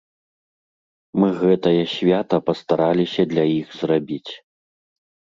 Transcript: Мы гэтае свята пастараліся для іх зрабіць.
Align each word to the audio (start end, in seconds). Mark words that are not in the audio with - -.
Мы 1.23 1.27
гэтае 1.41 1.83
свята 1.95 2.39
пастараліся 2.47 3.25
для 3.35 3.43
іх 3.59 3.67
зрабіць. 3.83 4.33